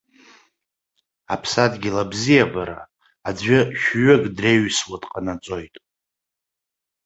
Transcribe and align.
Аԥсадгьыл 1.33 1.97
абзиабара, 2.03 2.79
аӡәы 3.27 3.59
шәҩык 3.81 4.23
дреҩсуа 4.35 4.97
дҟанаҵоит! 5.01 5.75